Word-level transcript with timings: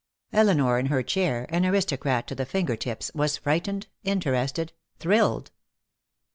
Elinor 0.33 0.79
in 0.79 0.87
her 0.87 1.03
chair, 1.03 1.45
an 1.49 1.63
aristocrat 1.63 2.25
to 2.25 2.33
the 2.33 2.43
finger 2.43 2.75
tips, 2.75 3.11
was 3.13 3.37
frightened, 3.37 3.85
interested, 4.03 4.73
thrilled. 4.97 5.51